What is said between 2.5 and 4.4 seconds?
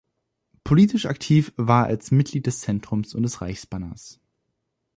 Zentrums und des Reichsbanners.